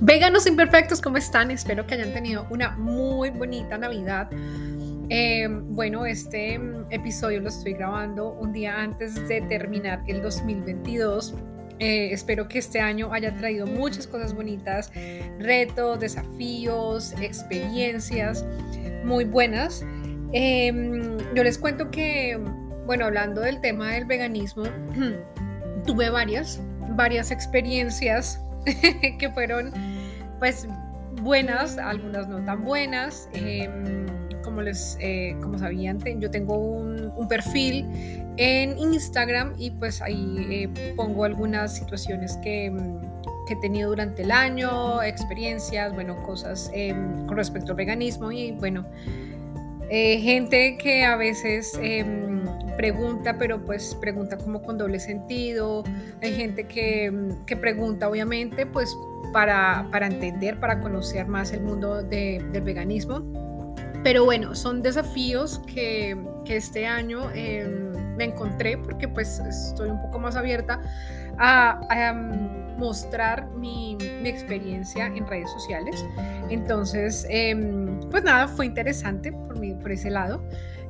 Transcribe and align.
Veganos 0.00 0.46
imperfectos, 0.46 1.00
¿cómo 1.00 1.16
están? 1.16 1.50
Espero 1.50 1.84
que 1.84 1.94
hayan 1.94 2.12
tenido 2.12 2.46
una 2.50 2.70
muy 2.76 3.30
bonita 3.30 3.76
Navidad. 3.76 4.30
Eh, 5.08 5.48
bueno, 5.50 6.06
este 6.06 6.60
episodio 6.90 7.40
lo 7.40 7.48
estoy 7.48 7.72
grabando 7.72 8.30
un 8.30 8.52
día 8.52 8.80
antes 8.80 9.26
de 9.26 9.40
terminar 9.42 10.04
el 10.06 10.22
2022. 10.22 11.34
Eh, 11.80 12.12
espero 12.12 12.46
que 12.46 12.60
este 12.60 12.80
año 12.80 13.12
haya 13.12 13.34
traído 13.36 13.66
muchas 13.66 14.06
cosas 14.06 14.34
bonitas, 14.34 14.92
retos, 15.40 15.98
desafíos, 15.98 17.12
experiencias 17.20 18.44
muy 19.04 19.24
buenas. 19.24 19.84
Em, 20.32 21.18
yo 21.34 21.42
les 21.42 21.58
cuento 21.58 21.90
que, 21.90 22.38
bueno, 22.86 23.04
hablando 23.04 23.40
del 23.40 23.60
tema 23.60 23.90
del 23.94 24.04
veganismo, 24.04 24.62
tuve 25.86 26.08
varias, 26.10 26.60
varias 26.90 27.32
experiencias 27.32 28.40
que 29.18 29.30
fueron 29.30 29.72
pues 30.38 30.68
buenas, 31.22 31.78
algunas 31.78 32.28
no 32.28 32.44
tan 32.44 32.64
buenas. 32.64 33.28
Em, 33.32 34.06
como 34.42 34.62
les 34.62 34.96
eh, 35.00 35.36
como 35.42 35.58
sabían, 35.58 35.98
yo 36.20 36.30
tengo 36.30 36.56
un, 36.56 36.98
perfil 37.28 37.84
en 38.38 38.78
Instagram 38.78 39.52
y 39.58 39.70
pues 39.72 40.00
ahí 40.00 40.46
eh, 40.50 40.94
pongo 40.96 41.24
algunas 41.24 41.76
situaciones 41.76 42.38
que, 42.38 42.72
que, 43.46 43.52
he 43.52 43.56
tenido 43.56 43.90
durante 43.90 44.22
el 44.22 44.30
año, 44.30 45.02
experiencias, 45.02 45.92
bueno, 45.92 46.22
cosas 46.22 46.70
em, 46.72 47.26
con 47.26 47.36
respecto 47.36 47.72
al 47.72 47.76
veganismo 47.76 48.32
y 48.32 48.52
bueno, 48.52 48.86
eh, 49.90 50.18
gente 50.20 50.78
que 50.78 51.04
a 51.04 51.16
veces 51.16 51.78
em, 51.82 52.27
pregunta, 52.78 53.36
pero 53.38 53.62
pues 53.64 53.94
pregunta 53.96 54.38
como 54.38 54.62
con 54.62 54.78
doble 54.78 55.00
sentido. 55.00 55.82
Hay 56.22 56.32
gente 56.32 56.66
que, 56.68 57.12
que 57.44 57.56
pregunta, 57.56 58.08
obviamente, 58.08 58.64
pues 58.66 58.96
para, 59.32 59.88
para 59.90 60.06
entender, 60.06 60.60
para 60.60 60.80
conocer 60.80 61.26
más 61.26 61.52
el 61.52 61.60
mundo 61.60 62.02
de, 62.04 62.42
del 62.52 62.62
veganismo. 62.62 63.20
Pero 64.04 64.24
bueno, 64.24 64.54
son 64.54 64.80
desafíos 64.80 65.60
que, 65.66 66.16
que 66.44 66.56
este 66.56 66.86
año 66.86 67.30
em, 67.34 68.16
me 68.16 68.24
encontré 68.24 68.78
porque 68.78 69.08
pues 69.08 69.40
estoy 69.40 69.90
un 69.90 70.00
poco 70.00 70.20
más 70.20 70.36
abierta 70.36 70.80
a, 71.36 72.12
mm, 72.14 72.78
mostrar 72.78 73.48
mi, 73.56 73.96
mi, 74.22 74.28
experiencia 74.28 75.06
en 75.06 75.26
redes 75.26 75.50
sociales. 75.50 76.06
Entonces, 76.48 77.26
em, 77.28 77.98
pues 78.08 78.22
nada, 78.22 78.46
fue 78.46 78.66
interesante 78.66 79.32
por, 79.32 79.58
mi, 79.58 79.74
por 79.74 79.90
ese 79.90 80.10
lado. 80.10 80.40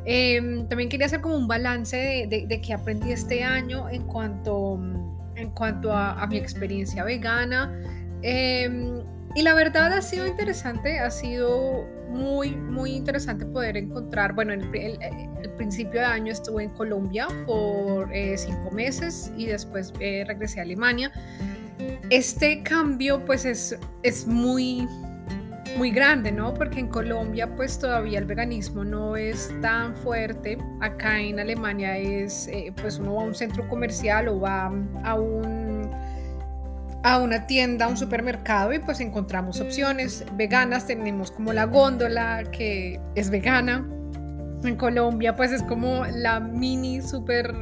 Em, 0.05 0.67
también 0.69 0.89
quería 0.89 1.07
hacer 1.07 1.21
como 1.21 1.37
un 1.37 1.49
balance 1.49 1.97
de, 1.97 2.27
de, 2.27 2.47
de 2.47 2.61
qué 2.61 2.73
aprendí 2.73 3.13
este 3.13 3.43
año 3.45 3.89
en 3.91 4.05
cuanto, 4.05 4.81
en 5.37 5.51
cuanto 5.51 5.93
a, 5.93 6.23
a 6.23 6.27
mi 6.27 6.37
experiencia 6.37 7.05
vegana. 7.05 7.73
Em, 8.23 9.03
y 9.35 9.43
la 9.43 9.55
verdad 9.55 9.93
ha 9.93 10.03
sido 10.03 10.27
interesante, 10.27 10.99
ha 10.99 11.11
sido 11.11 11.87
muy, 12.09 12.57
muy 12.57 12.93
interesante 12.93 13.45
poder 13.47 13.77
encontrar, 13.77 14.35
bueno, 14.35 14.53
el, 14.53 14.63
el, 14.73 15.51
principio 15.57 16.01
de 16.01 16.07
año 16.07 16.33
estuve 16.33 16.65
en 16.65 16.71
Colombia 16.71 17.27
por 17.45 18.13
eh, 18.15 18.39
cinco 18.39 18.71
meses 18.71 19.33
y 19.37 19.47
después 19.47 19.93
eh, 20.01 20.25
regresé 20.27 20.61
a 20.61 20.63
Alemania. 20.63 21.13
Este 22.11 22.63
cambio 22.63 23.25
pues 23.25 23.45
es, 23.45 23.77
es 24.03 24.27
muy, 24.27 24.89
muy 25.77 25.91
grande, 25.91 26.33
¿no? 26.33 26.55
Porque 26.55 26.81
en 26.81 26.89
Colombia 26.89 27.55
pues 27.55 27.79
todavía 27.79 28.19
el 28.19 28.25
veganismo 28.25 28.85
no 28.85 29.17
es 29.17 29.53
tan 29.61 29.95
fuerte. 29.95 30.59
Acá 30.81 31.21
en 31.21 31.41
Alemania 31.41 31.97
es, 31.97 32.49
eh, 32.49 32.73
pues 32.81 32.99
uno 32.99 33.15
va 33.15 33.23
a 33.23 33.27
un 33.27 33.35
centro 33.35 33.69
comercial 33.69 34.29
o 34.29 34.41
va 34.41 34.73
a 35.05 35.15
un 35.15 35.91
a 37.05 37.19
una 37.19 37.47
tienda, 37.47 37.85
a 37.87 37.89
un 37.89 37.97
supermercado 37.97 38.73
y 38.73 38.81
pues 38.81 39.01
encontramos 39.01 39.61
opciones 39.61 40.25
veganas. 40.35 40.87
Tenemos 40.87 41.31
como 41.31 41.53
la 41.53 41.65
góndola 41.65 42.45
que 42.51 43.01
es 43.15 43.31
vegana. 43.31 43.87
En 44.65 44.77
Colombia 44.77 45.37
pues 45.37 45.53
es 45.53 45.63
como 45.63 46.05
la 46.07 46.41
mini 46.41 47.01
super 47.01 47.55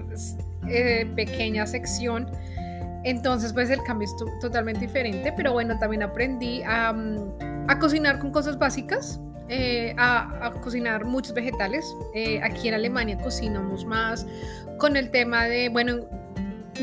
eh, 0.68 1.06
pequeña 1.14 1.66
sección. 1.66 2.30
Entonces 3.04 3.52
pues 3.52 3.70
el 3.70 3.82
cambio 3.84 4.08
es 4.08 4.40
totalmente 4.40 4.80
diferente, 4.80 5.32
pero 5.36 5.52
bueno, 5.52 5.78
también 5.78 6.02
aprendí 6.02 6.62
a, 6.64 6.92
mm, 6.92 7.55
a 7.68 7.78
cocinar 7.78 8.18
con 8.18 8.30
cosas 8.30 8.58
básicas, 8.58 9.20
eh, 9.48 9.94
a, 9.98 10.52
cocinar 10.62 11.04
muchos 11.04 11.34
vegetales. 11.34 11.84
Eh, 12.14 12.40
aquí 12.42 12.68
en 12.68 12.74
Alemania 12.74 13.18
cocinamos 13.18 13.84
más 13.84 14.26
con 14.78 14.96
el 14.96 15.10
tema 15.10 15.44
de, 15.44 15.68
bueno, 15.68 16.06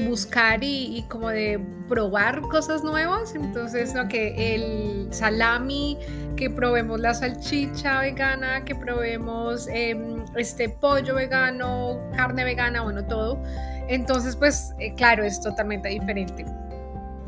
buscar 0.08 0.64
y, 0.64 1.06
como 1.10 1.30
de 1.30 1.60
probar 1.88 2.42
cosas 2.42 2.84
nuevas. 2.84 3.36
Entonces, 3.36 3.94
¿no? 3.94 4.08
que 4.08 4.56
el 4.56 5.14
salami, 5.14 5.98
que 6.36 6.50
probemos 6.50 7.00
la 7.00 7.14
salchicha 7.14 8.00
vegana, 8.00 8.64
que 8.66 8.76
probemos 8.76 9.68
em, 9.68 10.24
este 10.36 10.70
pollo 10.70 11.16
vegano, 11.16 12.00
carne 12.16 12.44
vegana, 12.44 12.82
bueno, 12.82 13.06
todo. 13.06 13.42
Entonces, 13.88 14.36
pues, 14.36 14.74
eh, 14.80 14.94
claro, 14.96 15.24
es 15.24 15.40
totalmente 15.42 15.90
diferente. 15.90 16.46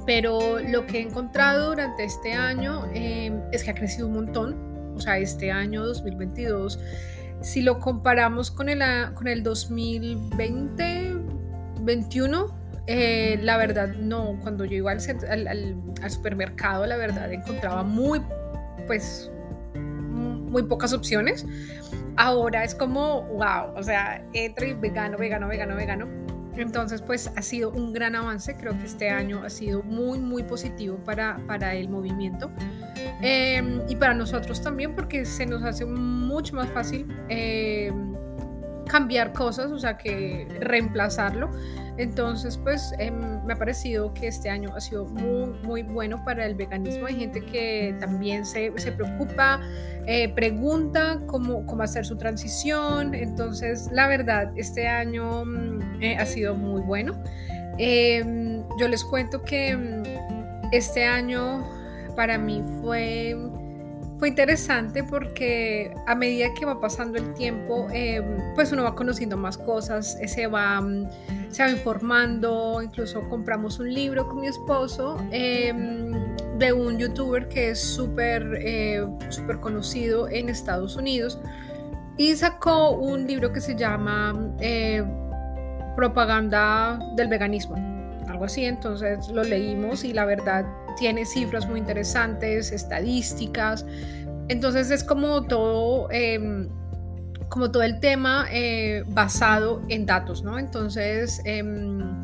Pero 0.05 0.59
lo 0.59 0.85
que 0.85 0.99
he 0.99 1.01
encontrado 1.01 1.69
durante 1.69 2.03
este 2.03 2.33
año 2.33 2.87
em, 2.93 3.41
es 3.51 3.63
que 3.63 3.71
ha 3.71 3.75
crecido 3.75 4.07
un 4.07 4.13
montón. 4.13 4.93
O 4.95 4.99
sea, 4.99 5.17
este 5.17 5.51
año 5.51 5.83
2022, 5.83 6.79
si 7.41 7.61
lo 7.61 7.79
comparamos 7.79 8.51
con 8.51 8.69
el, 8.69 8.81
con 9.13 9.27
el 9.27 9.43
2020, 9.43 11.15
21, 11.81 12.65
eh, 12.87 13.39
la 13.41 13.57
verdad 13.57 13.89
no, 13.95 14.37
cuando 14.41 14.63
yo 14.63 14.77
iba 14.77 14.91
al, 14.91 15.47
al, 15.47 16.11
supermercado, 16.11 16.85
la 16.85 16.97
verdad 16.97 17.33
encontraba 17.33 17.83
muy, 17.83 18.21
pues, 18.87 19.31
muy 19.73 20.63
pocas 20.63 20.93
opciones. 20.93 21.45
Ahora 22.15 22.63
es 22.63 22.75
como, 22.75 23.23
wow, 23.23 23.75
o 23.75 23.83
sea, 23.83 24.23
entro 24.33 24.65
y 24.65 24.73
vegano, 24.73 25.17
vegano, 25.17 25.47
vegano, 25.47 25.75
vegano. 25.75 26.24
Entonces, 26.57 27.01
pues 27.01 27.31
ha 27.35 27.41
sido 27.41 27.71
un 27.71 27.93
gran 27.93 28.15
avance. 28.15 28.55
Creo 28.55 28.77
que 28.77 28.85
este 28.85 29.09
año 29.09 29.43
ha 29.43 29.49
sido 29.49 29.83
muy, 29.83 30.19
muy 30.19 30.43
positivo 30.43 30.97
para, 30.97 31.39
para 31.47 31.75
el 31.75 31.89
movimiento 31.89 32.49
em, 33.21 33.81
y 33.89 33.95
para 33.95 34.13
nosotros 34.13 34.61
también, 34.61 34.95
porque 34.95 35.25
se 35.25 35.45
nos 35.45 35.63
hace 35.63 35.85
mucho 35.85 36.55
más 36.55 36.69
fácil 36.69 37.07
em, 37.29 38.14
cambiar 38.95 39.33
cosas, 39.33 39.73
o 39.73 39.77
sea, 39.77 39.97
que 39.97 40.47
reemplazarlo. 40.61 41.49
Entonces, 41.97 42.57
pues 42.57 42.93
em, 42.97 43.43
me 43.43 43.51
ha 43.51 43.57
parecido 43.57 44.13
que 44.13 44.27
este 44.27 44.49
año 44.49 44.71
ha 44.73 44.79
sido 44.79 45.05
muy, 45.05 45.83
bueno 45.83 46.23
para 46.23 46.45
el 46.45 46.55
veganismo. 46.55 47.07
Hay 47.07 47.15
gente 47.15 47.41
que 47.41 47.93
también 47.99 48.45
se, 48.45 48.71
se 48.77 48.93
preocupa, 48.93 49.59
eh, 50.05 50.29
pregunta 50.29 51.19
cómo, 51.27 51.65
cómo, 51.65 51.83
hacer 51.83 52.05
su 52.05 52.15
transición. 52.15 53.13
Entonces, 53.13 53.89
la 53.91 54.07
verdad, 54.07 54.53
este 54.55 54.87
año 54.87 55.43
mm, 55.43 56.01
eh, 56.01 56.17
ha 56.17 56.25
sido 56.25 56.55
muy 56.55 56.81
bueno. 56.81 57.21
Em, 57.77 58.63
yo 58.79 58.87
les 58.87 59.03
cuento 59.03 59.41
que 59.41 59.75
mm, 59.75 60.03
este 60.71 61.03
año 61.03 61.67
para 62.15 62.37
mí 62.37 62.63
fue 62.81 63.35
fue 64.17 64.29
interesante 64.29 65.03
porque 65.03 65.93
a 66.07 66.15
medida 66.15 66.53
que 66.57 66.65
va 66.65 66.79
pasando 66.79 67.17
el 67.17 67.33
tiempo, 67.33 67.87
eh, 67.91 68.21
pues 68.55 68.71
uno 68.71 68.83
va 68.83 68.95
conociendo 68.95 69.35
más 69.35 69.57
cosas, 69.57 70.17
eh, 70.21 70.27
se 70.27 70.47
va, 70.47 70.79
mm, 70.79 71.09
se 71.49 71.63
va 71.63 71.69
informando, 71.69 72.81
incluso 72.81 73.27
compramos 73.27 73.79
un 73.79 73.93
libro 73.93 74.27
con 74.27 74.41
mi 74.41 74.47
esposo 74.47 75.17
em, 75.31 76.13
de 76.57 76.71
un 76.71 76.97
youtuber 76.97 77.47
que 77.49 77.71
es 77.71 77.79
súper 77.79 78.57
eh, 78.61 79.05
conocido 79.59 80.29
en 80.29 80.49
Estados 80.49 80.95
Unidos. 80.95 81.39
Y 82.17 82.33
sacó 82.35 82.91
un 82.91 83.27
libro 83.27 83.51
que 83.51 83.59
se 83.59 83.75
llama 83.75 84.33
Propaganda 85.97 86.97
del 87.17 87.27
Veganismo, 87.27 87.75
algo 88.29 88.45
así, 88.45 88.63
entonces 88.63 89.27
lo 89.27 89.43
leímos 89.43 90.05
y 90.05 90.13
la 90.13 90.23
verdad 90.23 90.65
tiene 90.97 91.25
cifras 91.25 91.67
muy 91.67 91.79
interesantes, 91.79 92.71
estadísticas. 92.71 93.85
Entonces 94.47 94.91
es 94.91 95.03
como 95.03 95.43
todo, 95.43 96.09
em, 96.11 96.69
como 97.49 97.71
todo 97.71 97.83
el 97.83 97.99
tema 97.99 98.47
eh, 98.51 99.03
basado 99.07 99.81
en 99.89 100.05
datos, 100.05 100.43
¿no? 100.43 100.59
Entonces, 100.59 101.41
em, 101.45 102.14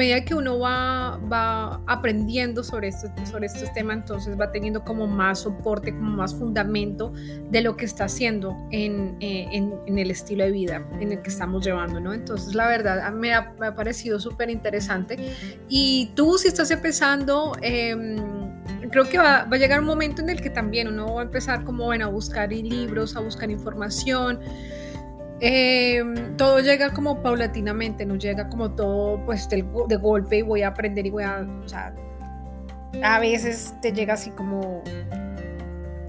medida 0.00 0.24
que 0.24 0.34
uno 0.34 0.58
va, 0.58 1.18
va 1.30 1.82
aprendiendo 1.86 2.64
sobre, 2.64 2.88
esto, 2.88 3.08
sobre 3.30 3.46
estos 3.46 3.70
temas, 3.74 3.98
entonces 3.98 4.34
va 4.40 4.50
teniendo 4.50 4.82
como 4.82 5.06
más 5.06 5.40
soporte, 5.40 5.92
como 5.92 6.16
más 6.16 6.34
fundamento 6.34 7.12
de 7.50 7.60
lo 7.60 7.76
que 7.76 7.84
está 7.84 8.04
haciendo 8.04 8.56
en, 8.70 9.16
eh, 9.20 9.46
en, 9.52 9.98
el 9.98 10.10
estilo 10.10 10.44
de 10.44 10.52
vida 10.52 10.82
en 11.00 11.12
el 11.12 11.20
que 11.20 11.28
estamos 11.28 11.62
llevando, 11.66 12.00
¿no? 12.00 12.14
Entonces, 12.14 12.54
la 12.54 12.66
verdad, 12.66 13.12
me 13.12 13.34
ha, 13.34 13.52
me 13.60 13.66
ha 13.66 13.74
parecido 13.74 14.18
súper 14.18 14.48
interesante. 14.48 15.18
Y 15.68 16.10
tú, 16.14 16.38
si 16.38 16.48
estás 16.48 16.70
empezando... 16.70 17.52
Eh, 17.60 18.16
creo 18.90 19.08
que 19.08 19.18
va, 19.18 19.44
va, 19.44 19.56
a 19.56 19.58
llegar 19.58 19.80
un 19.80 19.86
momento 19.86 20.22
en 20.22 20.30
el 20.30 20.40
que 20.40 20.50
también 20.50 20.88
uno 20.88 21.14
va 21.14 21.20
a 21.20 21.24
empezar 21.24 21.62
como, 21.62 21.84
bueno, 21.84 22.06
a 22.06 22.08
buscar 22.08 22.50
libros, 22.50 23.14
a 23.16 23.20
buscar 23.20 23.50
información, 23.50 24.40
eh, 25.40 26.02
todo 26.36 26.60
llega 26.60 26.92
como 26.92 27.22
paulatinamente, 27.22 28.04
no 28.06 28.16
llega 28.16 28.48
como 28.48 28.72
todo 28.72 29.24
pues 29.24 29.48
de, 29.48 29.64
de, 29.88 29.96
golpe 29.96 30.38
y 30.38 30.42
voy 30.42 30.62
a 30.62 30.68
aprender 30.68 31.06
y 31.06 31.10
voy 31.10 31.24
a, 31.24 31.46
o 31.64 31.68
sea, 31.68 31.94
a 33.02 33.18
veces 33.20 33.74
te 33.80 33.92
llega 33.92 34.14
así 34.14 34.30
como 34.30 34.82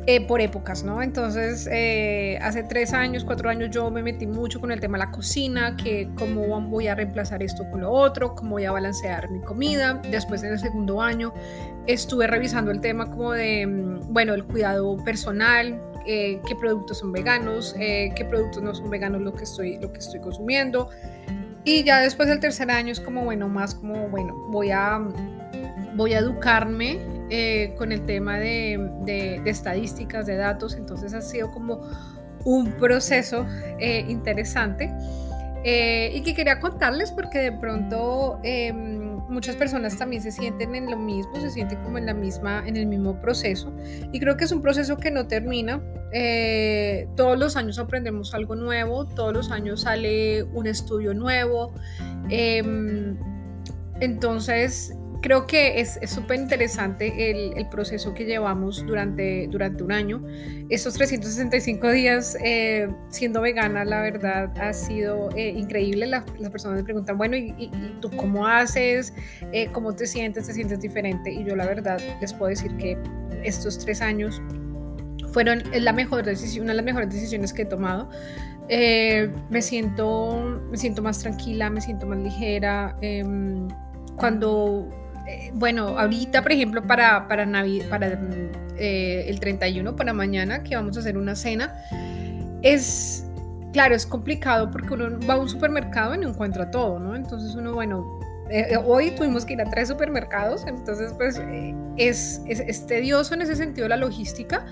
eh, 0.07 0.19
por 0.25 0.41
épocas, 0.41 0.83
¿no? 0.83 1.03
Entonces, 1.03 1.69
eh, 1.71 2.39
hace 2.41 2.63
tres 2.63 2.91
años, 2.91 3.23
cuatro 3.23 3.49
años 3.51 3.69
yo 3.69 3.91
me 3.91 4.01
metí 4.01 4.25
mucho 4.25 4.59
con 4.59 4.71
el 4.71 4.79
tema 4.79 4.97
de 4.97 5.05
la 5.05 5.11
cocina, 5.11 5.77
que 5.77 6.09
cómo 6.17 6.59
voy 6.61 6.87
a 6.87 6.95
reemplazar 6.95 7.43
esto 7.43 7.69
con 7.69 7.81
lo 7.81 7.91
otro, 7.91 8.33
cómo 8.33 8.51
voy 8.51 8.65
a 8.65 8.71
balancear 8.71 9.29
mi 9.29 9.39
comida. 9.41 10.01
Después, 10.09 10.41
en 10.41 10.53
el 10.53 10.59
segundo 10.59 11.03
año, 11.03 11.33
estuve 11.85 12.25
revisando 12.25 12.71
el 12.71 12.81
tema 12.81 13.11
como 13.11 13.33
de, 13.33 13.67
mm, 13.67 14.11
bueno, 14.11 14.33
el 14.33 14.43
cuidado 14.43 14.97
personal, 15.03 15.79
eh, 16.05 16.39
qué 16.47 16.55
productos 16.55 16.99
son 16.99 17.11
veganos, 17.11 17.73
qué 17.77 18.25
productos 18.29 18.61
no 18.61 18.73
son 18.73 18.89
veganos 18.89 19.21
lo 19.21 19.33
que 19.33 19.43
estoy, 19.43 19.77
lo 19.77 19.91
que 19.91 19.99
estoy 19.99 20.19
consumiendo. 20.19 20.89
Y 21.63 21.83
ya 21.83 21.99
después 21.99 22.27
del 22.27 22.39
tercer 22.39 22.71
año 22.71 22.91
es 22.91 22.99
como, 22.99 23.23
bueno, 23.23 23.47
más 23.47 23.75
como, 23.75 24.09
bueno, 24.09 24.35
voy 24.49 24.71
a, 24.71 24.99
voy 25.95 26.13
a 26.13 26.19
educarme 26.19 26.99
eh, 27.33 27.75
con 27.77 27.93
el 27.93 28.05
tema 28.05 28.39
de, 28.39 29.41
estadísticas, 29.45 30.25
de 30.25 30.35
datos, 30.35 30.75
entonces 30.75 31.13
ha 31.13 31.21
sido 31.21 31.49
como 31.51 31.79
un 32.43 32.71
proceso 32.73 33.45
eh, 33.79 34.03
interesante 34.09 34.91
eh, 35.63 36.11
y 36.13 36.23
que 36.23 36.33
quería 36.33 36.59
contarles 36.59 37.11
porque 37.11 37.39
de 37.39 37.51
pronto 37.51 38.39
em, 38.43 39.10
muchas 39.31 39.55
personas 39.55 39.97
también 39.97 40.21
se 40.21 40.31
sienten 40.31 40.75
en 40.75 40.91
lo 40.91 40.97
mismo, 40.97 41.33
se 41.35 41.49
sienten 41.49 41.79
como 41.79 41.97
en 41.97 42.05
la 42.05 42.13
misma, 42.13 42.63
en 42.67 42.77
el 42.77 42.85
mismo 42.85 43.19
proceso 43.19 43.73
y 44.11 44.19
creo 44.19 44.37
que 44.37 44.43
es 44.43 44.51
un 44.51 44.61
proceso 44.61 44.97
que 44.97 45.09
no 45.11 45.27
termina. 45.27 45.81
todos 47.15 47.39
los 47.39 47.55
años 47.55 47.79
aprendemos 47.79 48.33
algo 48.33 48.55
nuevo, 48.55 49.05
todos 49.07 49.33
los 49.33 49.51
años 49.51 49.81
sale 49.81 50.43
un 50.43 50.67
estudio 50.67 51.13
nuevo. 51.13 51.73
Em, 52.29 53.17
entonces, 54.01 54.93
creo 55.21 55.45
que 55.45 55.79
es 55.79 55.99
súper 56.07 56.39
interesante 56.39 57.31
el, 57.55 57.67
proceso 57.67 58.13
que 58.13 58.25
llevamos 58.25 58.85
durante, 58.85 59.47
durante 59.47 59.83
un 59.83 59.91
año. 59.91 60.23
Estos 60.69 60.95
365 60.95 61.91
días 61.91 62.35
eh, 62.43 62.89
siendo 63.09 63.39
vegana, 63.39 63.85
la 63.85 64.01
verdad, 64.01 64.51
ha 64.59 64.73
sido 64.73 65.29
eh, 65.35 65.49
increíble. 65.49 66.07
las 66.07 66.23
personas 66.51 66.79
me 66.79 66.83
preguntan, 66.83 67.17
bueno, 67.17 67.37
¿y, 67.37 67.71
tú 68.01 68.09
cómo 68.17 68.47
haces? 68.47 69.13
Eh, 69.51 69.69
¿Cómo 69.71 69.93
te 69.95 70.07
sientes? 70.07 70.47
¿Te 70.47 70.53
sientes 70.53 70.81
diferente? 70.81 71.31
Y 71.31 71.43
yo 71.43 71.55
la 71.55 71.67
verdad 71.67 72.01
les 72.19 72.33
puedo 72.33 72.49
decir 72.49 72.75
que 72.77 72.97
estos 73.43 73.77
tres 73.77 74.01
años 74.01 74.41
fueron 75.31 75.63
la 75.73 75.93
mejor 75.93 76.25
decisión, 76.25 76.63
una 76.63 76.73
de 76.73 76.77
las 76.77 76.85
mejores 76.85 77.13
decisiones 77.13 77.53
que 77.53 77.61
he 77.61 77.65
tomado. 77.65 78.09
me, 78.67 79.61
siento, 79.61 80.61
me 80.69 80.77
siento 80.77 81.03
más 81.03 81.19
tranquila, 81.19 81.69
me 81.69 81.79
siento 81.79 82.07
más 82.07 82.17
ligera. 82.17 82.95
Em, 83.01 83.67
cuando 84.17 84.89
eh, 85.27 85.51
bueno, 85.53 85.99
ahorita, 85.99 86.41
por 86.41 86.51
ejemplo, 86.51 86.81
para, 86.83 87.27
para, 87.27 87.45
para 87.89 88.19
eh, 88.77 89.25
el 89.27 89.39
31, 89.39 89.95
para 89.95 90.13
mañana, 90.13 90.63
que 90.63 90.75
vamos 90.75 90.97
a 90.97 91.01
hacer 91.01 91.17
una 91.17 91.35
cena, 91.35 91.73
es, 92.61 93.25
claro, 93.73 93.95
es 93.95 94.05
complicado 94.05 94.71
porque 94.71 94.93
uno 94.93 95.19
va 95.27 95.35
a 95.35 95.37
un 95.37 95.49
supermercado 95.49 96.15
y 96.15 96.17
no 96.17 96.29
encuentra 96.29 96.71
todo, 96.71 96.99
¿no? 96.99 97.15
Entonces 97.15 97.55
uno, 97.55 97.73
bueno, 97.73 98.19
eh, 98.49 98.77
hoy 98.83 99.11
tuvimos 99.11 99.45
que 99.45 99.53
ir 99.53 99.61
a 99.61 99.69
tres 99.69 99.87
supermercados, 99.87 100.65
entonces 100.67 101.13
pues 101.13 101.41
es, 101.97 102.41
es, 102.47 102.85
tedioso 102.85 103.33
en 103.33 103.43
ese 103.43 103.55
sentido 103.55 103.87
la 103.87 103.97
logística, 103.97 104.65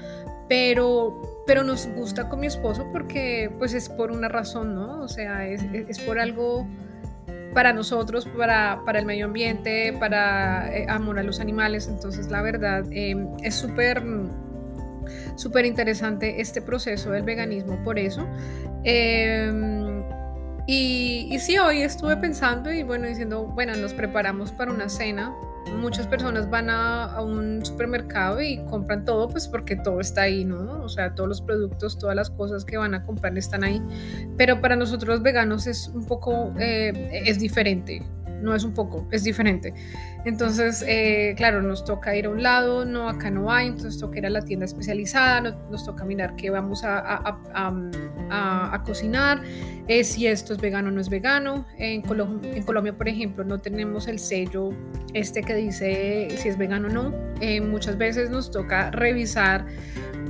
pero, 0.50 1.44
pero 1.46 1.64
nos 1.64 1.88
gusta 1.88 2.28
con 2.28 2.40
mi 2.40 2.48
esposo 2.48 2.86
porque 2.92 3.52
pues 3.60 3.74
es 3.74 3.88
por 3.88 4.12
una 4.12 4.28
razón, 4.28 4.76
¿no? 4.76 5.02
O 5.02 5.08
sea, 5.08 5.48
es, 5.48 5.62
es 5.72 6.00
por 6.00 6.20
algo 6.20 6.68
para 7.54 7.74
nosotros, 7.74 8.26
para, 8.38 8.82
para 8.86 9.00
el 9.00 9.06
medio 9.06 9.26
ambiente, 9.26 9.94
para 10.00 10.76
eh, 10.76 10.86
amor 10.90 11.20
a 11.20 11.24
los 11.24 11.40
animales. 11.40 11.88
Entonces, 11.88 12.30
la 12.30 12.42
verdad, 12.42 12.86
em, 12.92 13.28
es 13.44 13.56
súper 13.56 14.04
súper 15.36 15.66
interesante 15.66 16.42
este 16.42 16.62
proceso 16.62 17.12
del 17.12 17.24
veganismo 17.24 17.82
por 17.84 17.98
eso. 17.98 18.28
Em, 18.84 20.04
y, 20.68 21.30
y 21.32 21.40
sí, 21.40 21.58
hoy 21.58 21.82
estuve 21.82 22.18
pensando 22.18 22.72
y 22.72 22.84
bueno, 22.84 23.08
diciendo, 23.08 23.46
bueno, 23.46 23.76
nos 23.76 23.94
preparamos 23.94 24.52
para 24.52 24.72
una 24.72 24.90
cena 24.90 25.34
muchas 25.78 26.08
personas 26.08 26.50
van 26.50 26.70
a, 26.70 27.22
un 27.22 27.66
supermercado 27.66 28.42
y 28.42 28.58
compran 28.66 29.06
todo, 29.06 29.30
pues 29.30 29.48
porque 29.48 29.76
todo 29.76 30.00
está 30.00 30.24
ahí, 30.24 30.46
¿no? 30.46 30.82
O 30.84 30.90
sea, 30.90 31.16
todos 31.16 31.30
los 31.30 31.42
productos, 31.42 31.98
todas 31.98 32.16
las 32.16 32.30
cosas 32.30 32.66
que 32.66 32.78
van 32.78 32.94
a 32.94 33.04
comprar 33.04 33.38
están 33.38 33.64
ahí. 33.64 33.82
Pero 34.38 34.62
para 34.62 34.76
nosotros 34.76 35.16
los 35.16 35.24
veganos 35.24 35.68
es 35.68 35.88
un 35.90 36.06
poco, 36.06 36.52
eh, 36.60 37.24
es 37.26 37.40
diferente 37.40 38.02
no 38.42 38.56
es 38.56 38.64
un 38.64 38.74
poco, 38.74 39.08
es 39.12 39.24
diferente. 39.24 39.74
Entonces, 40.26 40.84
eh, 40.88 41.34
claro, 41.38 41.62
nos 41.62 41.86
toca 41.86 42.16
ir 42.16 42.26
a 42.26 42.30
un 42.30 42.44
lado, 42.44 42.84
no, 42.84 43.08
acá 43.08 43.32
no 43.32 43.52
hay, 43.52 43.68
entonces 43.68 44.00
toca 44.00 44.18
ir 44.18 44.26
a 44.26 44.30
la 44.30 44.42
tienda 44.42 44.66
especializada, 44.66 45.40
nos 45.42 45.86
toca 45.86 46.04
mirar 46.04 46.36
qué 46.36 46.50
vamos 46.50 46.84
a, 46.84 47.40
a, 47.54 48.84
cocinar, 48.84 49.42
eh, 49.88 50.04
si 50.04 50.28
esto 50.28 50.54
es 50.54 50.60
vegano 50.60 50.90
o 50.90 50.92
no 50.92 51.00
es 51.00 51.10
vegano. 51.10 51.66
En, 51.78 52.02
Colombia, 52.02 52.98
por 52.98 53.08
ejemplo, 53.08 53.44
no 53.44 53.60
tenemos 53.60 54.08
el 54.08 54.20
sello 54.20 54.72
este 55.14 55.42
que 55.42 55.56
dice 55.56 56.28
si 56.38 56.50
es 56.50 56.58
vegano 56.58 56.88
o 56.88 56.92
no. 56.92 57.14
Eh, 57.40 57.62
muchas 57.62 57.98
veces 57.98 58.30
nos 58.30 58.52
toca 58.52 58.92
revisar 58.92 59.66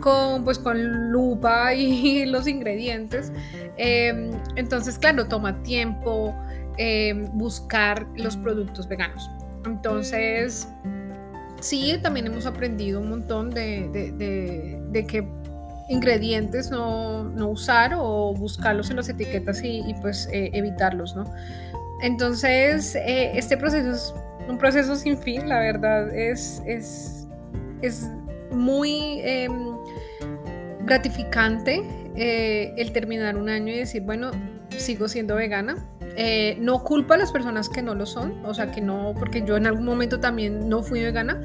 con, 0.01 0.44
pues, 0.44 0.59
con 0.59 1.11
lupa 1.11 1.73
y 1.73 2.25
los 2.25 2.47
ingredientes. 2.47 3.31
entonces, 3.77 5.00
claro, 5.00 5.27
toma 5.27 5.63
tiempo. 5.63 6.35
Em, 6.81 7.26
buscar 7.34 8.08
los 8.16 8.38
productos 8.38 8.88
veganos. 8.88 9.30
Entonces, 9.66 10.66
sí, 11.60 12.00
también 12.02 12.28
hemos 12.28 12.46
aprendido 12.46 13.02
un 13.02 13.10
montón 13.10 13.50
de, 13.50 13.90
de, 14.90 15.06
qué 15.06 15.28
ingredientes 15.90 16.72
no, 16.72 17.26
no, 17.26 17.50
usar 17.50 17.94
o 17.98 18.34
buscarlos 18.34 18.90
en 18.92 18.96
las 18.96 19.10
etiquetas 19.10 19.60
y, 19.62 19.94
pues 20.00 20.30
eh, 20.31 20.52
evitarlos, 20.54 21.18
¿no? 21.18 21.26
Entonces, 22.02 22.96
eh, 22.96 23.38
este 23.38 23.58
proceso 23.58 23.92
es 23.92 24.14
un 24.48 24.58
proceso 24.58 24.96
sin 24.96 25.18
fin, 25.18 25.50
la 25.50 25.60
verdad, 25.60 26.16
es, 26.16 26.64
es, 26.66 27.28
es 27.81 28.10
muy 28.52 29.20
em, 29.26 29.76
gratificante 30.86 31.84
eh, 32.16 32.74
el 32.78 32.94
terminar 32.94 33.36
un 33.36 33.50
año 33.50 33.74
y 33.74 33.80
decir, 33.80 34.04
bueno, 34.04 34.31
sigo 34.78 35.10
siendo 35.10 35.36
vegana, 35.36 35.76
eh, 36.21 36.57
no 36.60 36.83
culpa 36.83 37.16
a 37.16 37.18
las 37.18 37.31
personas 37.31 37.69
que 37.69 37.81
no 37.81 37.95
lo 37.95 38.06
son, 38.06 38.45
o 38.45 38.54
sea, 38.54 38.74
que 38.74 38.81
no, 38.81 39.13
porque 39.18 39.42
yo 39.42 39.56
en 39.56 39.66
algún 39.66 39.86
momento 39.86 40.19
también 40.19 40.68
no 40.68 40.83
fui 40.83 40.99
vegana, 40.99 41.40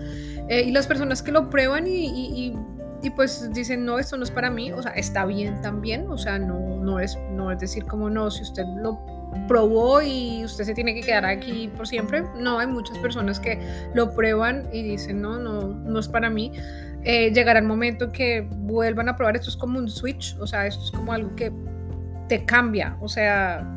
eh, 0.49 0.65
y 0.67 0.73
las 0.73 0.89
personas 0.89 1.23
que 1.23 1.31
lo 1.31 1.49
prueban 1.49 1.87
y, 1.87 2.57
y, 3.01 3.11
pues 3.11 3.53
dicen, 3.53 3.85
no, 3.85 4.01
esto 4.01 4.17
no 4.17 4.25
es 4.25 4.33
para 4.33 4.51
mí, 4.51 4.73
o 4.73 4.83
sea, 4.83 4.91
está 4.93 5.27
bien 5.27 5.61
también, 5.61 6.09
o 6.09 6.19
sea, 6.19 6.41
no, 6.41 6.83
no, 6.83 6.99
es, 6.99 7.17
no 7.31 7.53
es 7.53 7.61
decir 7.61 7.85
como 7.85 8.11
no, 8.11 8.33
si 8.33 8.43
usted 8.43 8.65
lo 8.83 8.99
probó 9.47 10.03
y 10.03 10.45
usted 10.45 10.65
se 10.65 10.75
tiene 10.75 10.93
que 10.93 11.03
quedar 11.03 11.25
aquí 11.25 11.71
por 11.77 11.87
siempre, 11.87 12.25
no, 12.41 12.59
hay 12.59 12.67
muchas 12.67 12.99
personas 12.99 13.39
que 13.39 13.61
lo 13.95 14.13
prueban 14.13 14.69
y 14.73 14.83
dicen, 14.83 15.23
no, 15.23 15.39
no, 15.39 15.69
no 15.69 16.01
es 16.01 16.09
para 16.09 16.31
mí. 16.31 16.51
Eh, 17.05 17.31
llegará 17.33 17.61
el 17.61 17.67
momento 17.67 18.11
que 18.11 18.41
vuelvan 18.51 19.09
a 19.09 19.15
probar, 19.15 19.37
esto 19.37 19.51
es 19.51 19.57
como 19.57 19.79
un 19.79 19.89
switch, 19.89 20.37
o 20.41 20.49
sea, 20.49 20.67
esto 20.67 20.83
es 20.83 20.91
como 20.91 21.13
algo 21.13 21.37
que 21.37 21.53
te 22.29 22.45
cambia, 22.45 22.97
o 23.01 23.09
sea, 23.09 23.71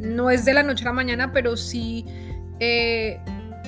no 0.00 0.30
es 0.30 0.44
de 0.44 0.54
la 0.54 0.62
noche 0.62 0.84
a 0.84 0.86
la 0.86 0.92
mañana, 0.94 1.32
pero 1.32 1.56
sí 1.56 2.06
eh, 2.58 3.18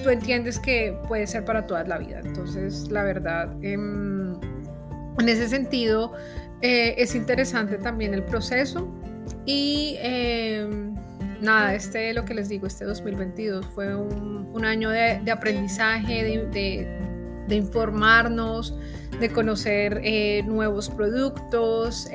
tú 0.03 0.11
entiendes 0.11 0.59
que 0.59 0.99
puede 1.09 1.27
ser 1.27 1.45
para 1.45 1.67
toda 1.67 1.85
la 1.85 1.99
vida. 1.99 2.21
Entonces, 2.25 2.91
la 2.91 3.03
verdad, 3.03 3.53
em, 3.63 4.35
en 5.19 5.29
ese 5.29 5.49
sentido, 5.49 6.13
eh, 6.61 6.95
es 6.99 7.15
interesante 7.15 7.79
también 7.79 8.15
el 8.15 8.23
proceso. 8.25 8.89
Y 9.47 9.97
em, 10.01 10.95
nada, 11.41 11.75
este, 11.75 12.13
lo 12.15 12.25
que 12.25 12.35
les 12.35 12.49
digo, 12.49 12.67
este 12.67 12.85
2022 12.85 13.67
fue 13.75 13.95
un, 13.95 14.33
año 14.65 14.91
de, 14.91 15.31
aprendizaje, 15.31 16.47
de, 16.53 17.57
informarnos, 17.57 18.79
de 19.19 19.29
conocer 19.31 20.01
eh, 20.05 20.45
nuevos 20.47 20.89
productos, 20.89 22.09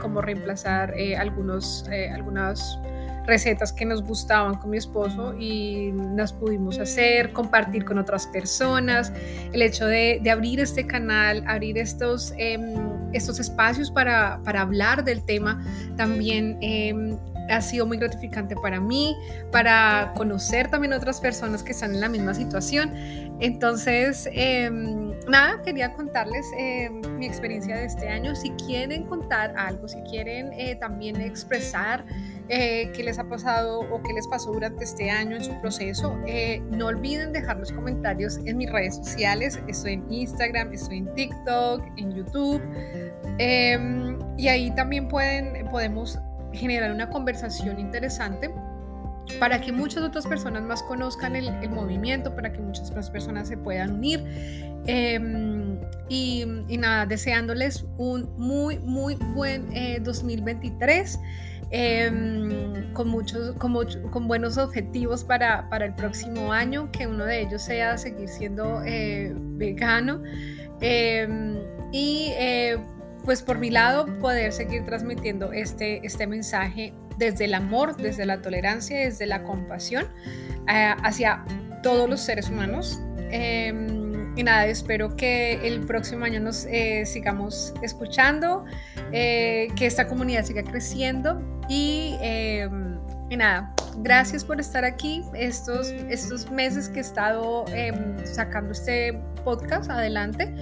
cómo 0.00 0.20
reemplazar 0.20 0.94
algunos, 1.18 1.84
algunas 2.14 2.78
recetas 3.28 3.74
que 3.74 3.84
nos 3.84 4.02
gustaban 4.02 4.56
con 4.56 4.70
mi 4.70 4.78
esposo 4.78 5.34
y 5.38 5.92
las 6.16 6.32
pudimos 6.32 6.78
hacer, 6.78 7.32
compartir 7.32 7.84
con 7.84 7.98
otras 7.98 8.26
personas. 8.26 9.12
El 9.52 9.60
hecho 9.62 9.86
de, 9.86 10.20
abrir 10.30 10.60
este 10.60 10.86
canal, 10.86 11.44
abrir 11.46 11.76
estos, 11.78 12.32
em, 12.38 12.74
estos 13.12 13.38
espacios 13.38 13.90
para, 13.90 14.40
hablar 14.46 15.04
del 15.04 15.22
tema, 15.22 15.62
también 15.96 16.58
em, 16.62 17.18
ha 17.50 17.60
sido 17.60 17.86
muy 17.86 17.98
gratificante 17.98 18.56
para 18.56 18.80
mí, 18.80 19.14
para 19.52 20.12
conocer 20.16 20.68
también 20.70 20.94
otras 20.94 21.20
personas 21.20 21.62
que 21.62 21.72
están 21.72 21.94
en 21.94 22.00
la 22.00 22.08
misma 22.08 22.32
situación. 22.32 22.92
Entonces, 23.40 24.28
em, 24.32 25.12
nada, 25.28 25.60
quería 25.62 25.92
contarles 25.92 26.46
mi 27.18 27.26
experiencia 27.26 27.76
de 27.76 27.84
este 27.84 28.08
año. 28.08 28.34
Si 28.34 28.50
quieren 28.52 29.04
contar 29.04 29.54
algo, 29.56 29.86
si 29.86 30.00
quieren 30.02 30.50
eh, 30.54 30.76
también 30.76 31.20
expresar 31.20 32.04
eh, 32.50 32.90
qué 32.94 33.02
les 33.04 33.18
ha 33.18 33.24
pasado 33.24 33.80
o 33.80 34.02
qué 34.02 34.14
les 34.14 34.26
pasó 34.26 34.52
durante 34.52 34.82
este 34.82 35.10
año 35.10 35.36
en 35.36 35.44
su 35.44 35.52
proceso, 35.60 36.18
eh, 36.26 36.62
no 36.70 36.86
olviden 36.86 37.30
dejar 37.30 37.58
los 37.58 37.70
comentarios 37.72 38.38
en 38.46 38.56
mis 38.56 38.70
redes 38.72 38.96
sociales. 38.96 39.60
Estoy 39.68 39.94
en 39.94 40.10
Instagram, 40.10 40.72
estoy 40.72 40.98
en 40.98 41.14
TikTok, 41.14 41.82
en 41.98 42.14
YouTube. 42.14 42.62
Em, 43.36 44.18
y 44.38 44.48
ahí 44.48 44.70
también 44.74 45.08
pueden, 45.08 45.68
podemos 45.68 46.18
generar 46.54 46.90
una 46.90 47.10
conversación 47.10 47.78
interesante 47.78 48.50
para 49.38 49.60
que 49.60 49.70
muchas 49.70 50.02
otras 50.02 50.26
personas 50.26 50.62
más 50.62 50.82
conozcan 50.82 51.36
el, 51.36 51.68
movimiento, 51.68 52.34
para 52.34 52.50
que 52.50 52.60
muchas 52.60 52.90
más 52.92 53.10
personas 53.10 53.48
se 53.48 53.58
puedan 53.58 53.96
unir. 53.96 54.24
Em, 54.86 55.78
y, 56.08 56.46
nada, 56.78 57.04
deseándoles 57.04 57.84
un 57.98 58.30
muy, 58.38 58.78
muy 58.78 59.16
buen 59.34 59.68
2023. 60.02 61.18
Em, 61.70 62.92
con 62.94 63.08
muchos, 63.08 63.54
con, 63.56 63.74
con, 64.10 64.26
buenos 64.26 64.56
objetivos 64.56 65.22
para, 65.22 65.68
para, 65.68 65.84
el 65.84 65.94
próximo 65.94 66.50
año, 66.50 66.90
que 66.90 67.06
uno 67.06 67.26
de 67.26 67.42
ellos 67.42 67.60
sea 67.62 67.98
seguir 67.98 68.28
siendo 68.28 68.82
eh, 68.86 69.34
vegano. 69.34 70.22
Em, 70.80 71.58
y 71.92 72.32
eh, 72.38 72.78
pues 73.24 73.42
por 73.42 73.58
mi 73.58 73.70
lado, 73.70 74.06
poder 74.18 74.52
seguir 74.52 74.84
transmitiendo 74.84 75.52
este, 75.52 76.06
este 76.06 76.26
mensaje 76.26 76.94
desde 77.18 77.44
el 77.44 77.54
amor, 77.54 77.96
desde 77.96 78.24
la 78.24 78.40
tolerancia, 78.40 78.98
desde 79.00 79.26
la 79.26 79.42
compasión 79.42 80.06
eh, 80.72 80.94
hacia 81.02 81.44
todos 81.82 82.08
los 82.08 82.20
seres 82.20 82.48
humanos. 82.48 82.98
Em, 83.30 83.97
y 84.38 84.44
nada, 84.44 84.66
espero 84.66 85.16
que 85.16 85.54
el 85.66 85.80
próximo 85.80 86.24
año 86.24 86.38
nos 86.38 86.64
eh, 86.66 87.04
sigamos 87.06 87.74
escuchando, 87.82 88.64
eh, 89.10 89.66
que 89.74 89.84
esta 89.84 90.06
comunidad 90.06 90.44
siga 90.44 90.62
creciendo 90.62 91.42
y, 91.68 92.14
em, 92.20 93.00
y, 93.30 93.36
nada, 93.36 93.74
gracias 93.96 94.44
por 94.44 94.60
estar 94.60 94.84
aquí 94.84 95.24
estos, 95.34 95.88
estos 96.08 96.48
meses 96.52 96.88
que 96.88 96.98
he 96.98 97.02
estado 97.02 97.64
em, 97.74 98.24
sacando 98.24 98.70
este 98.70 99.20
podcast 99.44 99.90
adelante. 99.90 100.54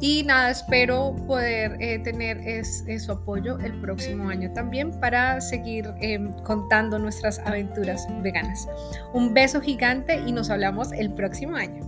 Y 0.00 0.22
nada, 0.22 0.50
espero 0.50 1.14
poder 1.26 1.76
eh, 1.80 1.98
tener 1.98 2.64
su 2.64 3.12
apoyo 3.12 3.58
el 3.58 3.78
próximo 3.80 4.30
año 4.30 4.50
también 4.54 4.98
para 5.00 5.40
seguir 5.42 5.92
em, 6.00 6.32
contando 6.44 6.98
nuestras 6.98 7.40
aventuras 7.40 8.06
veganas. 8.22 8.66
Un 9.12 9.34
beso 9.34 9.60
gigante 9.60 10.18
y 10.24 10.32
nos 10.32 10.48
hablamos 10.48 10.92
el 10.92 11.12
próximo 11.12 11.56
año. 11.56 11.87